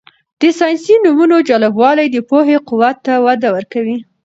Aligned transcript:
د 0.41 0.43
ساینسي 0.59 0.95
نومونو 1.03 1.35
جالبوالی 1.49 2.07
د 2.11 2.17
پوهې 2.29 2.57
قوت 2.67 2.97
ته 3.05 3.13
وده 3.25 3.49
ورکوي. 3.55 3.97